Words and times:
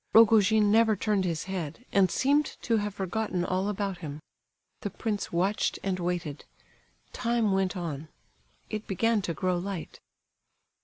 Rogojin 0.15 0.71
never 0.71 0.95
turned 0.95 1.25
his 1.25 1.43
head, 1.43 1.85
and 1.91 2.09
seemed 2.09 2.47
to 2.63 2.77
have 2.77 2.95
forgotten 2.95 3.45
all 3.45 3.69
about 3.69 3.99
him. 3.99 4.19
The 4.81 4.89
prince 4.89 5.31
watched 5.31 5.77
and 5.83 5.99
waited. 5.99 6.43
Time 7.13 7.51
went 7.51 7.77
on—it 7.77 8.87
began 8.87 9.21
to 9.21 9.35
grow 9.35 9.59
light. 9.59 9.99